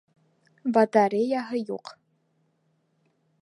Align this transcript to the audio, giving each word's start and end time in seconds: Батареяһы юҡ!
Батареяһы 0.77 1.61
юҡ! 1.67 1.93